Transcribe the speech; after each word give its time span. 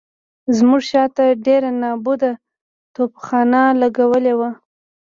زموږ 0.57 0.81
شاته 0.89 1.25
ډېره 1.45 1.69
نابوده 1.81 2.31
توپخانه 2.95 3.61
لګولې 3.81 4.33
وه. 4.39 4.49